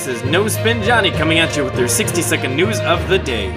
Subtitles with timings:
[0.00, 3.18] This is No Spin Johnny coming at you with their 60 second news of the
[3.18, 3.50] day.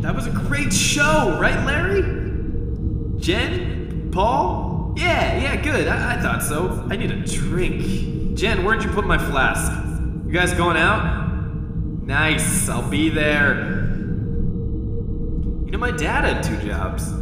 [0.00, 2.02] That was a great show, right, Larry?
[3.18, 4.12] Jen?
[4.12, 4.94] Paul?
[4.96, 5.88] Yeah, yeah, good.
[5.88, 6.86] I, I thought so.
[6.88, 8.36] I need a drink.
[8.36, 9.72] Jen, where'd you put my flask?
[10.24, 11.25] You guys going out?
[12.18, 13.56] Nice, I'll be there.
[15.66, 17.12] You know, my dad had two jobs.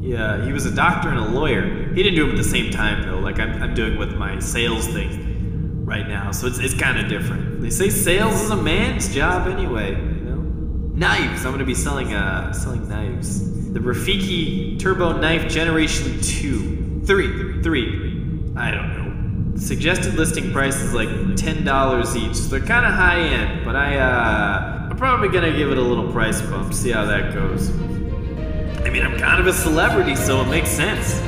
[0.00, 1.92] Yeah, he was a doctor and a lawyer.
[1.92, 4.38] He didn't do them at the same time, though, like I'm, I'm doing with my
[4.38, 7.60] sales thing right now, so it's, it's kind of different.
[7.60, 10.36] They say sales is a man's job anyway, you know?
[10.94, 11.44] Knives!
[11.44, 13.72] I'm gonna be selling, uh, selling knives.
[13.72, 17.02] The Rafiki Turbo Knife Generation 2.
[17.04, 17.60] 3.
[17.60, 18.52] 3.
[18.54, 19.05] I don't know.
[19.56, 23.98] Suggested listing price is like $10 each, so they're kind of high end, but I,
[23.98, 27.70] uh, I'm probably gonna give it a little price bump, see how that goes.
[28.84, 31.20] I mean, I'm kind of a celebrity, so it makes sense.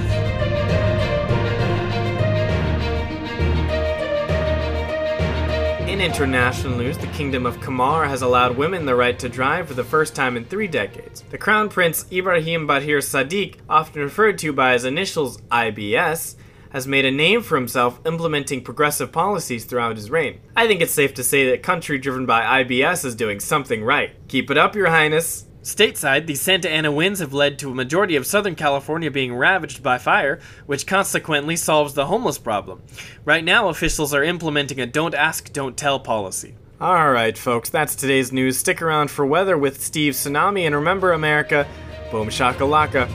[5.89, 9.75] In international news, the Kingdom of Kamar has allowed women the right to drive for
[9.75, 11.25] the first time in three decades.
[11.31, 16.37] The Crown Prince Ibrahim Bahir Sadiq, often referred to by his initials IBS,
[16.71, 20.41] has made a name for himself implementing progressive policies throughout his reign.
[20.57, 24.11] I think it's safe to say that country driven by IBS is doing something right.
[24.29, 25.47] Keep it up, Your Highness.
[25.63, 29.83] Stateside, the Santa Ana winds have led to a majority of Southern California being ravaged
[29.83, 32.83] by fire, which consequently solves the homeless problem.
[33.25, 36.55] Right now, officials are implementing a don't ask, don't tell policy.
[36.81, 38.57] Alright, folks, that's today's news.
[38.57, 41.67] Stick around for weather with Steve Tsunami, and remember, America,
[42.11, 43.11] boom shakalaka.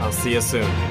[0.00, 0.89] I'll see you soon.